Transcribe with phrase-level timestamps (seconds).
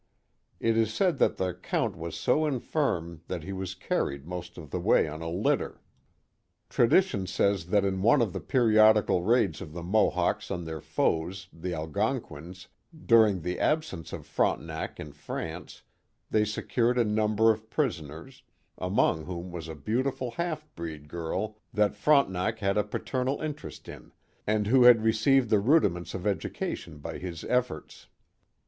[0.59, 4.71] It is said that the Count was so infirm that he was carried most of
[4.71, 5.29] the way on a litter.
[5.29, 9.83] loo The Mohawk Valley Tradition says that in one of the periodical raids of the
[9.83, 12.67] Mohawks on their foes, the Algonquins,
[13.05, 15.83] during the absence of Frontenac in France,
[16.31, 18.41] they secured a number of prisoners,
[18.79, 24.11] among whom was a beautiful half breed girl that Frontenac had a paternal interest in,
[24.47, 28.07] and who had received the rudiments of education by his efforts.